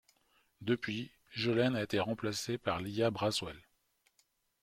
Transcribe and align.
Depuis, 0.61 1.11
Jolene 1.29 1.75
a 1.75 1.83
été 1.83 1.99
remplacée 1.99 2.57
par 2.57 2.79
Lia 2.81 3.11
Braswell. 3.11 3.61